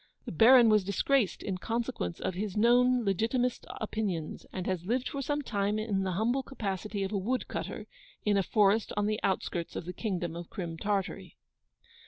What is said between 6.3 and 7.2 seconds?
capacity of a